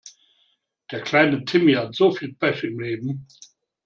Der 0.89 0.99
kleine 1.03 1.45
Timmy 1.45 1.73
hat 1.73 1.93
so 1.93 2.11
viel 2.11 2.33
Pech 2.33 2.63
im 2.63 2.79
Leben! 2.79 3.27